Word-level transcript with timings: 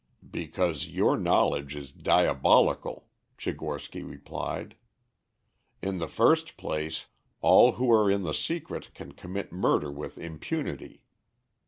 "Because 0.31 0.87
your 0.87 1.15
knowledge 1.15 1.75
is 1.75 1.91
diabolical," 1.91 3.07
Tchigorsky 3.37 4.01
replied. 4.03 4.75
"In 5.79 5.99
the 5.99 6.07
first 6.07 6.57
place, 6.57 7.05
all 7.41 7.73
who 7.73 7.91
are 7.91 8.09
in 8.09 8.23
the 8.23 8.33
secret 8.33 8.95
can 8.95 9.11
commit 9.11 9.53
murder 9.53 9.91
with 9.91 10.17
impunity. 10.17 11.03